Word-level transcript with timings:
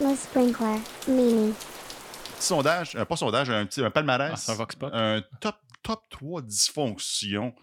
Le 0.00 0.14
sprinkler, 0.16 0.80
Mimi. 1.08 1.52
Petit 1.52 2.46
sondage, 2.46 2.94
euh, 2.96 3.04
pas 3.04 3.16
sondage, 3.16 3.50
un 3.50 3.66
petit 3.66 3.82
un 3.84 3.90
palmarès. 3.90 4.46
Ah, 4.48 4.52
un 4.52 4.54
Vox 4.54 4.74
Pop. 4.76 4.90
un 4.94 5.22
top, 5.40 5.56
top 5.82 6.00
3 6.10 6.42
dysfonctions 6.42 7.54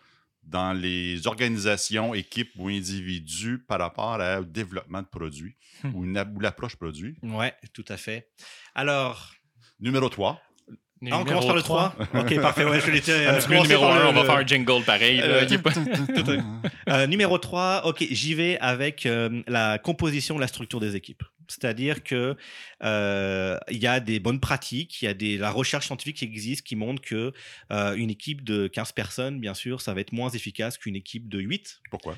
dans 0.43 0.71
les 0.73 1.27
organisations, 1.27 2.13
équipes 2.13 2.51
ou 2.58 2.69
individus 2.69 3.58
par 3.67 3.79
rapport 3.79 4.19
au 4.39 4.43
développement 4.43 5.01
de 5.01 5.08
produits 5.08 5.55
Hmm. 5.83 5.93
ou, 5.93 6.05
ou 6.05 6.39
l'approche 6.39 6.75
produit. 6.75 7.17
Ouais, 7.21 7.53
tout 7.73 7.85
à 7.89 7.97
fait. 7.97 8.29
Alors, 8.73 9.31
Numéro 9.79 10.09
3. 10.09 10.41
ah, 11.11 11.19
on 11.19 11.23
commence 11.23 11.45
par 11.45 11.55
le 11.55 11.61
3 11.61 11.95
Ok, 12.15 12.39
parfait. 12.41 12.65
Ouais, 12.65 12.79
je 12.79 12.89
l'étais. 12.89 13.11
Euh, 13.27 13.39
numéro 13.47 13.81
par 13.81 13.91
1, 13.95 13.99
le- 13.99 14.07
on 14.07 14.13
va 14.13 14.23
faire 14.25 14.35
un 14.38 14.45
jingle 14.45 14.83
pareil. 14.83 15.21
Euh, 15.21 15.45
pas- 15.59 15.71
Euh, 16.89 17.05
numéro 17.07 17.38
3, 17.38 17.85
ok, 17.85 18.05
j'y 18.09 18.33
vais 18.33 18.57
avec 18.59 19.05
euh, 19.05 19.43
la 19.47 19.77
composition, 19.77 20.39
la 20.39 20.47
structure 20.47 20.79
des 20.79 20.95
équipes. 20.95 21.21
C'est-à-dire 21.52 22.04
que 22.04 22.36
euh, 22.84 23.57
il 23.70 23.77
y 23.77 23.88
a 23.88 24.00
des 24.00 24.20
bonnes 24.20 24.40
pratiques, 24.40 25.02
il 25.02 25.05
y 25.05 25.08
a 25.08 25.13
des, 25.13 25.38
la 25.38 25.52
recherche 25.52 25.88
scientifique 25.88 26.17
qui 26.17 26.26
existe 26.26 26.66
qui 26.66 26.76
montre 26.76 27.02
que 27.02 27.34
euh, 27.71 27.95
une 27.95 28.09
équipe 28.09 28.44
de 28.44 28.67
15 28.67 28.91
personnes, 28.91 29.40
bien 29.40 29.54
sûr, 29.54 29.81
ça 29.81 29.94
va 29.94 30.02
être 30.02 30.12
moins 30.12 30.30
efficace 30.30 30.77
qu'une 30.77 30.95
équipe 30.95 31.30
de 31.30 31.40
8. 31.40 31.81
Pourquoi? 31.90 32.16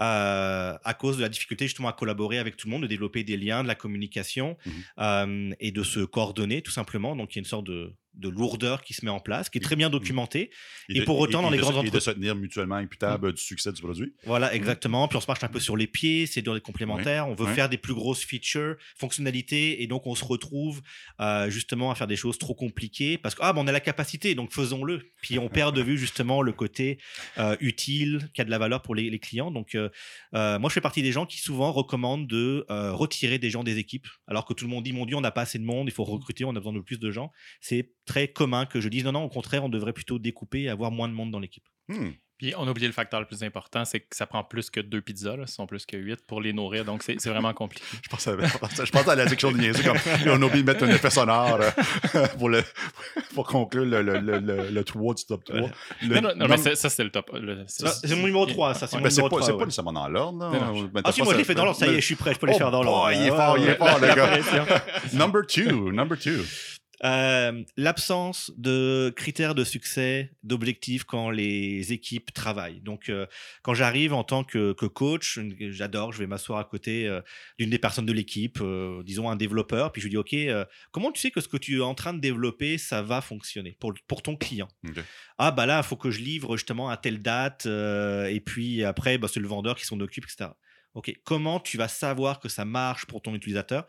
euh, 0.00 0.76
à 0.82 0.94
cause 0.94 1.16
de 1.16 1.22
la 1.22 1.28
difficulté 1.28 1.66
justement 1.66 1.88
à 1.88 1.92
collaborer 1.92 2.38
avec 2.38 2.56
tout 2.56 2.66
le 2.66 2.72
monde, 2.72 2.82
de 2.82 2.86
développer 2.86 3.24
des 3.24 3.36
liens, 3.36 3.62
de 3.62 3.68
la 3.68 3.74
communication 3.74 4.56
euh, 4.98 5.50
et 5.60 5.72
de 5.72 5.82
se 5.82 6.00
coordonner 6.00 6.62
tout 6.62 6.70
simplement. 6.70 7.16
Donc 7.16 7.34
il 7.34 7.36
y 7.36 7.38
a 7.38 7.40
une 7.40 7.46
sorte 7.46 7.66
de, 7.66 7.94
de 8.16 8.28
lourdeur 8.28 8.82
qui 8.82 8.94
se 8.94 9.04
met 9.04 9.10
en 9.10 9.20
place, 9.20 9.50
qui 9.50 9.58
est 9.58 9.60
très 9.60 9.76
bien 9.76 9.90
documentée. 9.90 10.50
Et 10.88 11.02
pour 11.04 11.18
autant, 11.18 11.42
dans 11.42 11.50
les 11.50 11.56
de 11.58 11.62
grandes 11.62 11.74
se- 11.74 11.78
Et 11.80 11.82
de 11.82 11.88
entreprises- 11.88 12.04
se 12.04 12.10
tenir 12.12 12.34
mutuellement 12.34 12.76
imputable 12.76 13.32
du 13.32 13.40
succès 13.42 13.72
du 13.72 13.80
produit. 13.82 14.14
Voilà, 14.24 14.54
exactement. 14.54 15.06
Puis 15.08 15.16
on 15.16 15.20
se 15.20 15.26
marche 15.26 15.42
un 15.44 15.48
peu 15.48 15.60
sur 15.60 15.76
les 15.76 15.86
pieds, 15.86 16.26
c'est 16.26 16.42
des 16.42 16.60
complémentaires. 16.60 17.28
On 17.28 17.34
veut 17.34 17.46
faire 17.54 17.68
des 17.68 17.78
plus 17.78 17.94
grosses 17.94 18.24
features, 18.24 18.76
fonctionnalités, 18.96 19.82
et 19.82 19.86
donc 19.86 20.06
on 20.06 20.14
se 20.14 20.24
retrouve 20.24 20.82
euh, 21.20 21.48
justement 21.50 21.90
à 21.90 21.94
faire 21.94 22.06
des 22.06 22.16
choses 22.16 22.38
trop 22.38 22.54
compliquées 22.54 23.18
parce 23.18 23.34
que 23.34 23.40
ah, 23.42 23.52
ben, 23.52 23.62
on 23.62 23.66
a 23.66 23.72
la 23.72 23.80
capacité, 23.80 24.34
donc 24.34 24.52
faisons-le. 24.52 25.02
Puis 25.22 25.38
on 25.38 25.48
perd 25.48 25.74
de 25.76 25.82
vue 25.82 25.98
justement 25.98 26.42
le 26.42 26.52
côté 26.52 26.98
euh, 27.38 27.56
utile, 27.60 28.28
qui 28.34 28.40
a 28.40 28.44
de 28.44 28.50
la 28.50 28.58
valeur 28.58 28.82
pour 28.82 28.94
les, 28.94 29.10
les 29.10 29.18
clients. 29.18 29.50
Donc 29.50 29.74
euh, 29.74 29.88
moi, 30.32 30.68
je 30.68 30.74
fais 30.74 30.80
partie 30.80 31.02
des 31.02 31.12
gens 31.12 31.26
qui 31.26 31.38
souvent 31.38 31.72
recommandent 31.72 32.26
de 32.26 32.64
retirer 32.68 33.38
des 33.38 33.50
gens 33.50 33.64
des 33.64 33.78
équipes, 33.78 34.06
alors 34.26 34.44
que 34.44 34.54
tout 34.54 34.64
le 34.64 34.70
monde 34.70 34.84
dit 34.84 34.92
mon 34.92 35.06
Dieu, 35.06 35.16
on 35.16 35.20
n'a 35.20 35.30
pas 35.30 35.42
assez 35.42 35.58
de 35.58 35.64
monde, 35.64 35.88
il 35.88 35.92
faut 35.92 36.04
recruter, 36.04 36.44
on 36.44 36.50
a 36.50 36.54
besoin 36.54 36.72
de 36.72 36.80
plus 36.80 36.98
de 36.98 37.10
gens. 37.10 37.30
C'est 37.60 37.90
très 38.06 38.28
commun 38.28 38.64
que 38.66 38.80
je 38.80 38.88
dise 38.88 39.04
non, 39.04 39.12
non, 39.12 39.24
au 39.24 39.28
contraire, 39.28 39.64
on 39.64 39.68
devrait 39.68 39.92
plutôt 39.92 40.18
découper 40.18 40.62
et 40.62 40.68
avoir 40.70 40.90
moins 40.90 41.08
de 41.08 41.12
monde 41.14 41.30
dans 41.30 41.40
l'équipe. 41.40 41.64
Hmm. 41.88 42.10
Puis 42.38 42.52
on 42.58 42.66
a 42.68 42.70
oublié 42.70 42.86
le 42.86 42.92
facteur 42.92 43.18
le 43.18 43.24
plus 43.26 43.42
important, 43.44 43.86
c'est 43.86 44.00
que 44.00 44.14
ça 44.14 44.26
prend 44.26 44.44
plus 44.44 44.68
que 44.68 44.80
deux 44.80 45.00
pizzas, 45.00 45.36
là, 45.38 45.46
ce 45.46 45.54
sont 45.54 45.66
plus 45.66 45.86
que 45.86 45.96
huit 45.96 46.20
pour 46.26 46.42
les 46.42 46.52
nourrir, 46.52 46.84
donc 46.84 47.02
c'est 47.02 47.16
c'est 47.18 47.30
vraiment 47.30 47.54
compliqué. 47.54 47.82
Je 47.92 47.98
je 48.02 48.08
pensais- 48.10 48.36
je 48.84 49.08
à 49.10 49.14
la 49.14 49.26
section 49.26 49.52
de 49.52 49.56
niaiser 49.56 49.82
comme 49.82 49.96
on 50.26 50.42
a 50.42 50.44
oublié 50.44 50.62
de 50.62 50.70
mettre 50.70 50.84
un 50.84 50.88
effet 50.88 51.08
sonore 51.08 51.58
euh, 51.62 52.26
pour, 52.38 52.50
le, 52.50 52.62
pour 53.34 53.46
conclure 53.46 53.86
le, 53.86 54.02
le, 54.02 54.18
le, 54.20 54.38
le, 54.40 54.68
le 54.68 54.84
3 54.84 55.14
du 55.14 55.24
top 55.24 55.44
3. 55.44 55.60
Le- 56.02 56.14
Non, 56.14 56.20
non, 56.20 56.34
non, 56.36 56.46
mais 56.46 56.58
ça, 56.58 56.90
c'est 56.90 57.04
le 57.04 57.10
top. 57.10 57.34
C'est 57.68 58.10
mon 58.16 58.26
numéro 58.26 58.44
3, 58.44 58.74
ça, 58.74 58.86
c'est 58.86 58.98
mon 58.98 59.04
c'est 59.08 59.16
numéro 59.16 59.28
pas, 59.30 59.36
3. 59.36 59.46
c'est 59.46 59.52
ouais. 59.52 59.58
pas 59.58 59.64
nécessairement 59.64 59.92
dans 59.94 60.08
l'ordre. 60.08 60.50
Ben, 60.92 61.00
Ah 61.04 61.12
si, 61.12 61.22
moi 61.22 61.32
je 61.32 61.38
l'ai 61.38 61.44
fait 61.44 61.54
dans 61.54 61.64
l'ordre, 61.64 61.78
ça 61.80 61.86
y 61.86 61.94
est, 61.94 62.00
je 62.02 62.06
suis 62.06 62.16
prêt, 62.16 62.34
je 62.34 62.38
peux 62.38 62.46
les 62.48 62.52
Oh 62.54 62.58
faire 62.58 62.70
dans 62.70 62.82
l'ordre. 62.82 63.12
il 63.12 63.22
est 63.22 63.28
fort, 63.30 63.56
il 63.56 63.66
est 63.66 63.76
fort, 63.76 63.98
le 63.98 64.08
gars. 64.14 64.84
Number 65.14 65.40
2, 65.46 65.90
number 65.90 66.18
2. 66.18 66.44
Euh, 67.04 67.62
L'absence 67.76 68.52
de 68.56 69.12
critères 69.14 69.54
de 69.54 69.64
succès, 69.64 70.32
d'objectifs 70.42 71.04
quand 71.04 71.30
les 71.30 71.92
équipes 71.92 72.32
travaillent. 72.32 72.80
Donc, 72.80 73.08
euh, 73.08 73.26
quand 73.62 73.74
j'arrive 73.74 74.12
en 74.14 74.24
tant 74.24 74.44
que, 74.44 74.72
que 74.72 74.86
coach, 74.86 75.38
j'adore, 75.70 76.12
je 76.12 76.18
vais 76.18 76.26
m'asseoir 76.26 76.58
à 76.58 76.64
côté 76.64 77.06
euh, 77.06 77.20
d'une 77.58 77.70
des 77.70 77.78
personnes 77.78 78.06
de 78.06 78.12
l'équipe, 78.12 78.62
disons 79.04 79.28
un 79.30 79.36
développeur, 79.36 79.92
puis 79.92 80.00
je 80.00 80.06
lui 80.06 80.10
dis, 80.10 80.16
OK, 80.16 80.34
comment 80.90 81.12
tu 81.12 81.20
sais 81.20 81.30
que 81.30 81.40
ce 81.40 81.48
que 81.48 81.56
tu 81.56 81.78
es 81.78 81.82
en 81.82 81.94
train 81.94 82.14
de 82.14 82.20
développer, 82.20 82.78
ça 82.78 83.02
va 83.02 83.20
fonctionner 83.20 83.76
pour, 83.78 83.92
pour 84.06 84.22
ton 84.22 84.36
client 84.36 84.68
Ok. 84.88 85.02
Ah, 85.38 85.50
bah 85.50 85.66
là, 85.66 85.80
il 85.84 85.86
faut 85.86 85.96
que 85.96 86.10
je 86.10 86.20
livre 86.20 86.56
justement 86.56 86.88
à 86.88 86.96
telle 86.96 87.20
date, 87.20 87.66
et 87.66 88.40
puis 88.44 88.84
après, 88.84 89.18
bah, 89.18 89.28
c'est 89.32 89.40
le 89.40 89.48
vendeur 89.48 89.76
qui 89.76 89.84
s'en 89.84 90.00
occupe, 90.00 90.24
etc. 90.24 90.50
OK, 90.94 91.14
comment 91.24 91.60
tu 91.60 91.76
vas 91.76 91.88
savoir 91.88 92.40
que 92.40 92.48
ça 92.48 92.64
marche 92.64 93.04
pour 93.04 93.20
ton 93.20 93.34
utilisateur? 93.34 93.86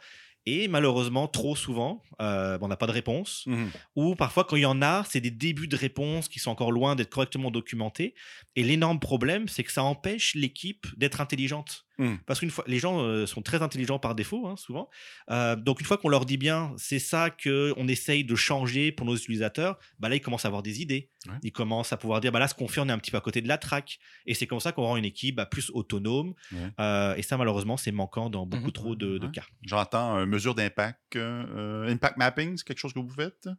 Et 0.47 0.69
malheureusement, 0.69 1.27
trop 1.27 1.57
souvent, 1.57 2.01
euh, 2.21 2.57
on 2.61 2.69
n'a 2.69 2.77
pas 2.77 2.87
de 2.87 2.93
réponse. 2.93 3.43
Mhm. 3.47 3.69
Ou 3.97 4.15
parfois, 4.15 4.45
quand 4.45 4.55
il 4.55 4.61
y 4.61 4.65
en 4.65 4.81
a, 4.81 5.03
c'est 5.09 5.19
des 5.19 5.29
débuts 5.29 5.67
de 5.67 5.75
réponse 5.75 6.29
qui 6.29 6.39
sont 6.39 6.51
encore 6.51 6.71
loin 6.71 6.95
d'être 6.95 7.09
correctement 7.09 7.51
documentés. 7.51 8.15
Et 8.55 8.63
l'énorme 8.63 9.01
problème, 9.01 9.49
c'est 9.49 9.65
que 9.65 9.73
ça 9.73 9.83
empêche 9.83 10.35
l'équipe 10.35 10.87
d'être 10.95 11.19
intelligente. 11.19 11.86
Mm. 11.97 12.15
Parce 12.25 12.39
qu'une 12.39 12.49
fois, 12.51 12.63
les 12.67 12.79
gens 12.79 12.99
euh, 13.01 13.25
sont 13.25 13.41
très 13.41 13.61
intelligents 13.61 13.99
par 13.99 14.13
défaut, 14.15 14.47
hein, 14.47 14.55
souvent. 14.57 14.89
Euh, 15.31 15.55
donc, 15.55 15.79
une 15.79 15.85
fois 15.85 15.97
qu'on 15.97 16.09
leur 16.09 16.25
dit 16.25 16.37
bien, 16.37 16.73
c'est 16.77 16.99
ça 16.99 17.29
qu'on 17.29 17.87
essaye 17.87 18.23
de 18.23 18.35
changer 18.35 18.91
pour 18.91 19.05
nos 19.05 19.15
utilisateurs, 19.15 19.77
bah 19.99 20.07
là, 20.09 20.15
ils 20.15 20.21
commencent 20.21 20.45
à 20.45 20.49
avoir 20.49 20.63
des 20.63 20.81
idées. 20.81 21.09
Ouais. 21.27 21.33
Ils 21.43 21.51
commencent 21.51 21.91
à 21.93 21.97
pouvoir 21.97 22.21
dire, 22.21 22.31
bah 22.31 22.39
là, 22.39 22.47
ce 22.47 22.53
qu'on 22.53 22.67
fait, 22.67 22.81
on 22.81 22.87
est 22.87 22.91
un 22.91 22.99
petit 22.99 23.11
peu 23.11 23.17
à 23.17 23.21
côté 23.21 23.41
de 23.41 23.47
la 23.47 23.57
traque. 23.57 23.97
Et 24.25 24.33
c'est 24.33 24.47
comme 24.47 24.59
ça 24.59 24.71
qu'on 24.71 24.83
rend 24.83 24.97
une 24.97 25.05
équipe 25.05 25.35
bah, 25.35 25.45
plus 25.45 25.71
autonome. 25.71 26.33
Ouais. 26.51 26.69
Euh, 26.79 27.15
et 27.15 27.21
ça, 27.23 27.37
malheureusement, 27.37 27.77
c'est 27.77 27.91
manquant 27.91 28.29
dans 28.29 28.45
beaucoup 28.45 28.65
Mhm. 28.67 28.71
trop 28.71 28.95
de, 28.95 29.27
cas. 29.27 29.43
J'entends 29.63 30.25
mesure 30.25 30.55
d'impact. 30.55 31.15
impact 31.15 32.17
mapping, 32.17 32.57
c'est 32.57 32.65
quelque 32.65 32.79
chose 32.79 32.93
que 32.93 32.99
vous 32.99 33.09
faites? 33.09 33.49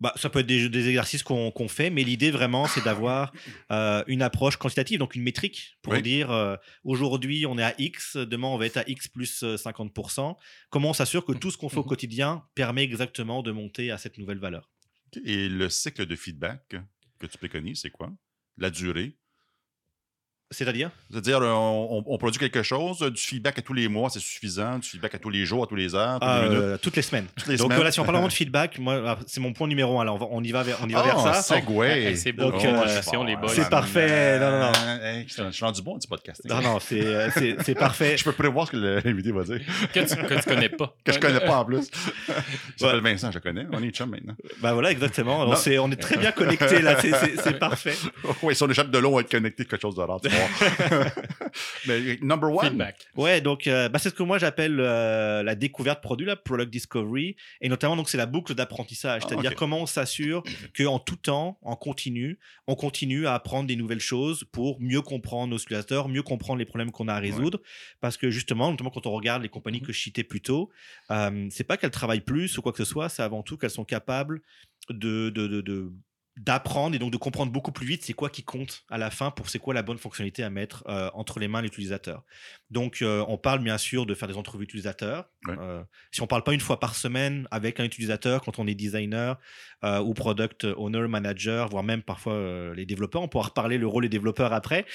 Bah, 0.00 0.12
ça 0.16 0.28
peut 0.30 0.40
être 0.40 0.46
des, 0.46 0.68
des 0.68 0.88
exercices 0.88 1.22
qu'on 1.22 1.68
fait, 1.68 1.88
mais 1.90 2.02
l'idée 2.02 2.30
vraiment, 2.32 2.66
c'est 2.66 2.80
d'avoir 2.82 3.32
euh, 3.70 4.02
une 4.08 4.22
approche 4.22 4.56
quantitative, 4.56 4.98
donc 4.98 5.14
une 5.14 5.22
métrique, 5.22 5.76
pour 5.82 5.92
Oui. 5.92 6.02
dire 6.02 6.30
euh, 6.32 6.56
aujourd'hui 6.82 7.46
on 7.46 7.56
est 7.56 7.62
à 7.62 7.74
X, 7.78 8.16
demain 8.16 8.48
on 8.48 8.58
va 8.58 8.66
être 8.66 8.78
à 8.78 8.84
X 8.88 9.06
plus 9.08 9.44
euh, 9.44 9.56
50%. 9.56 10.36
Comment 10.70 10.90
on 10.90 10.92
s'assure 10.92 11.24
que 11.24 11.32
tout 11.32 11.50
ce 11.52 11.56
qu'on 11.56 11.68
fait 11.68 11.76
au 11.78 11.82
Mhm. 11.82 11.88
quotidien 11.88 12.44
permet 12.56 12.82
exactement 12.82 13.42
de 13.42 13.52
monter 13.52 13.90
à 13.92 13.98
cette 13.98 14.18
nouvelle 14.18 14.38
valeur? 14.38 14.68
Et 15.24 15.48
le 15.48 15.68
cycle 15.68 16.06
de 16.06 16.16
feedback 16.16 16.74
que 17.18 17.26
tu 17.26 17.38
préconises, 17.38 17.80
c'est 17.82 17.90
quoi? 17.90 18.12
La 18.58 18.70
durée? 18.70 19.16
C'est-à-dire? 20.52 20.90
C'est-à-dire, 21.10 21.38
euh, 21.42 21.52
on, 21.52 22.18
produit 22.18 22.38
quelque 22.38 22.62
chose, 22.62 23.02
euh, 23.02 23.10
du 23.10 23.20
feedback 23.20 23.58
à 23.58 23.62
tous 23.62 23.72
les 23.74 23.88
mois, 23.88 24.08
c'est 24.10 24.20
suffisant, 24.20 24.78
du 24.78 24.88
feedback 24.88 25.14
à 25.16 25.18
tous 25.18 25.30
les 25.30 25.44
jours, 25.44 25.64
à 25.64 25.66
tous 25.66 25.74
les 25.74 25.94
heures, 25.94 26.20
toutes 26.20 26.28
les 26.30 26.48
minutes. 26.48 26.58
Euh, 26.62 26.78
Toutes 26.78 26.96
les 26.96 27.02
semaines. 27.02 27.26
Toutes 27.36 27.48
les 27.48 27.56
donc 27.56 27.64
semaines. 27.66 27.76
voilà, 27.76 27.90
si 27.92 27.98
on 28.00 28.04
parle 28.04 28.14
vraiment 28.16 28.28
de 28.28 28.32
feedback, 28.42 28.78
moi, 28.78 29.02
ah, 29.06 29.18
c'est 29.26 29.40
mon 29.40 29.52
point 29.52 29.66
numéro 29.66 29.98
1. 30.00 30.04
Là, 30.04 30.12
on, 30.12 30.18
va- 30.18 30.28
on 30.30 30.42
y 30.44 30.52
va 30.52 30.62
vers, 30.62 30.78
on 30.82 30.88
y 30.88 30.92
va 30.92 31.00
Ah, 31.00 31.06
vers 31.06 31.20
ça. 31.20 31.42
segway. 31.42 32.12
Eh, 32.12 32.16
c'est 32.16 32.32
beau. 32.32 32.50
Donc, 32.50 32.60
Oh, 32.62 32.66
euh, 32.66 32.82
je 32.86 32.92
suis 33.00 33.02
si 33.10 33.16
on 33.16 33.24
les 33.24 33.36
C'est 33.48 33.68
parfait. 33.68 34.38
Non, 34.38 34.50
non, 34.52 34.58
non. 34.60 34.72
Je 35.26 35.50
suis- 35.50 35.64
rendu 35.64 35.82
bon 35.82 35.96
du 35.98 36.06
podcasting. 36.06 36.50
Non, 36.50 36.60
non, 36.60 36.78
c'est 36.80 37.30
c'est- 37.32 37.56
c'est 37.64 37.74
parfait. 37.74 38.16
Je 38.22 38.24
peux 38.24 38.32
prévoir 38.32 38.66
ce 38.66 38.72
que 38.72 38.76
l'invité 38.76 39.32
va 39.32 39.42
dire. 39.44 39.60
Que 39.92 40.00
tu, 40.00 40.16
que 40.16 40.34
tu 40.34 40.48
connais 40.48 40.68
pas. 40.68 40.94
Que 41.04 41.12
je 41.12 41.18
connais 41.18 41.40
pas 41.40 41.58
en 41.58 41.64
plus. 41.64 41.90
Je 42.78 42.84
m'appelle 42.84 43.00
Vincent, 43.00 43.30
je 43.32 43.38
connais. 43.38 43.66
On 43.72 43.82
est 43.82 43.90
chum 43.90 44.10
maintenant. 44.10 44.34
Bah 44.60 44.72
voilà, 44.72 44.90
exactement. 44.90 45.42
Alors, 45.42 45.56
c'est- 45.56 45.78
on 45.78 45.90
est 45.90 45.96
très 45.96 46.16
bien 46.16 46.32
connectés 46.32 46.80
là, 46.82 47.00
c'est- 47.00 47.12
c'est 47.12 47.40
c'est 47.40 47.58
parfait. 47.58 47.94
oui, 48.42 48.54
si 48.54 48.62
on 48.62 48.68
échappe 48.70 48.90
de 48.90 48.98
l'eau, 48.98 49.10
on 49.10 49.14
va 49.16 49.20
être 49.22 49.30
connecté 49.30 49.62
à 49.62 49.66
quelque 49.66 49.80
chose 49.82 49.94
de 49.96 50.00
rare. 50.02 50.20
Mais 51.86 52.18
number 52.22 52.50
one. 52.50 52.68
Feedback. 52.70 52.96
Ouais, 53.16 53.40
donc 53.40 53.66
euh, 53.66 53.88
bah, 53.88 53.98
c'est 53.98 54.10
ce 54.10 54.14
que 54.14 54.22
moi 54.22 54.38
j'appelle 54.38 54.78
euh, 54.80 55.42
la 55.42 55.54
découverte 55.54 56.00
produit, 56.02 56.26
la 56.26 56.36
product 56.36 56.70
discovery, 56.72 57.36
et 57.60 57.68
notamment 57.68 57.96
donc 57.96 58.08
c'est 58.08 58.18
la 58.18 58.26
boucle 58.26 58.54
d'apprentissage, 58.54 59.22
Ah, 59.24 59.28
c'est-à 59.28 59.40
dire 59.40 59.52
ok. 59.52 59.56
comment 59.56 59.78
on 59.80 59.86
s'assure 59.86 60.42
que 60.74 60.84
en 60.84 60.98
tout 60.98 61.16
temps, 61.16 61.58
en 61.62 61.76
continu, 61.76 62.38
on 62.66 62.74
continue 62.74 63.26
à 63.26 63.34
apprendre 63.34 63.66
des 63.66 63.76
nouvelles 63.76 64.00
choses 64.00 64.44
pour 64.52 64.80
mieux 64.80 65.02
comprendre 65.02 65.48
nos 65.52 65.58
utilisateurs, 65.58 66.08
mieux 66.08 66.22
comprendre 66.22 66.58
les 66.58 66.64
problèmes 66.66 66.90
qu'on 66.90 67.08
a 67.08 67.14
à 67.14 67.18
résoudre, 67.18 67.60
parce 68.00 68.16
que 68.16 68.30
justement, 68.30 68.70
notamment 68.70 68.90
quand 68.90 69.06
on 69.06 69.12
regarde 69.12 69.42
les 69.42 69.48
compagnies 69.48 69.80
Mhm. 69.80 69.86
que 69.86 69.92
je 69.92 70.00
citais 70.00 70.24
plus 70.24 70.40
tôt, 70.40 70.70
euh, 71.10 71.46
c'est 71.50 71.64
pas 71.64 71.76
qu'elles 71.76 71.90
travaillent 71.90 72.20
plus 72.20 72.56
ou 72.58 72.62
quoi 72.62 72.72
que 72.72 72.78
ce 72.78 72.84
soit, 72.84 73.08
c'est 73.08 73.22
avant 73.22 73.42
tout 73.42 73.56
qu'elles 73.56 73.70
sont 73.70 73.84
capables 73.84 74.40
de, 74.90 75.30
de, 75.30 75.46
de- 75.46 75.60
de- 75.60 75.92
d'apprendre 76.38 76.96
et 76.96 76.98
donc 76.98 77.12
de 77.12 77.18
comprendre 77.18 77.52
beaucoup 77.52 77.72
plus 77.72 77.86
vite 77.86 78.04
c'est 78.04 78.14
quoi 78.14 78.30
qui 78.30 78.42
compte 78.42 78.84
à 78.88 78.96
la 78.96 79.10
fin 79.10 79.30
pour 79.30 79.50
c'est 79.50 79.58
quoi 79.58 79.74
la 79.74 79.82
bonne 79.82 79.98
fonctionnalité 79.98 80.42
à 80.42 80.48
mettre 80.48 80.82
euh, 80.88 81.10
entre 81.12 81.38
les 81.38 81.46
mains 81.46 81.58
de 81.60 81.64
l'utilisateur. 81.64 82.22
Donc 82.70 83.02
euh, 83.02 83.22
on 83.28 83.36
parle 83.36 83.58
bien 83.62 83.76
sûr 83.76 84.06
de 84.06 84.14
faire 84.14 84.28
des 84.28 84.36
entrevues 84.38 84.64
utilisateurs. 84.64 85.28
Ouais. 85.46 85.54
Euh, 85.58 85.82
si 86.10 86.22
on 86.22 86.26
parle 86.26 86.42
pas 86.42 86.54
une 86.54 86.60
fois 86.60 86.80
par 86.80 86.94
semaine 86.94 87.46
avec 87.50 87.80
un 87.80 87.84
utilisateur 87.84 88.40
quand 88.40 88.58
on 88.58 88.66
est 88.66 88.74
designer 88.74 89.38
ou 90.04 90.14
product 90.14 90.64
owner, 90.64 91.08
manager, 91.08 91.68
voire 91.68 91.82
même 91.82 92.02
parfois 92.02 92.72
les 92.72 92.86
développeurs, 92.86 93.20
on 93.20 93.26
pourra 93.28 93.48
reparler 93.48 93.78
le 93.78 93.86
rôle 93.88 94.04
des 94.04 94.08
développeurs 94.08 94.52
après. 94.52 94.86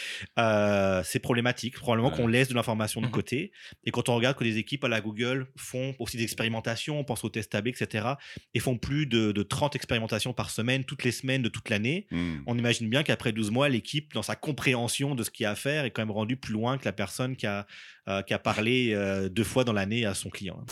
C'est 1.04 1.20
problématique. 1.20 1.76
Probablement 1.78 2.10
Ouais. 2.10 2.16
qu'on 2.16 2.28
laisse 2.28 2.48
de 2.48 2.54
l'information 2.54 3.02
de 3.02 3.08
Mhm. 3.08 3.12
côté. 3.12 3.52
Et 3.84 3.92
quand 3.92 4.08
on 4.08 4.16
regarde 4.16 4.38
que 4.38 4.46
les 4.46 4.58
équipes 4.58 4.86
à 4.86 4.88
la 4.88 5.02
Google 5.02 5.48
font 5.58 5.94
aussi 6.00 6.16
des 6.16 6.24
expérimentations, 6.24 6.98
on 7.00 7.04
pense 7.04 7.24
aux 7.26 7.30
tests 7.30 7.54
AB, 7.54 7.68
etc., 7.68 8.08
et 8.54 8.60
font 8.60 8.78
plus 8.78 9.08
de, 9.08 9.34
de 9.34 9.44
30 9.44 9.76
expérimentations 9.76 10.32
par 10.34 10.50
semaine, 10.50 10.86
toutes 10.86 11.04
les 11.04 11.12
semaines 11.12 11.27
de 11.28 11.50
toute 11.50 11.70
l'année, 11.70 12.08
Hmm. 12.12 12.38
on 12.48 12.58
imagine 12.58 12.90
bien 12.90 13.04
qu'après 13.04 13.32
12 13.34 13.52
mois, 13.52 13.68
l'équipe, 13.70 14.14
dans 14.14 14.22
sa 14.22 14.36
compréhension 14.36 15.16
de 15.16 15.24
ce 15.24 15.30
qu'il 15.30 15.44
y 15.44 15.48
a 15.48 15.52
à 15.52 15.56
faire, 15.56 15.84
est 15.86 15.92
quand 15.92 16.02
même 16.02 16.12
rendue 16.12 16.38
plus 16.38 16.54
loin 16.54 16.78
que 16.78 16.86
la 16.86 16.94
personne 16.94 17.36
qui 17.36 17.46
a, 17.46 17.68
euh, 18.08 18.22
qui 18.22 18.34
a 18.34 18.40
parlé 18.40 18.94
euh, 18.94 19.30
deux 19.30 19.44
fois 19.44 19.64
dans 19.64 19.74
l'année 19.74 20.06
à 20.06 20.14
son 20.14 20.30
client. 20.30 20.64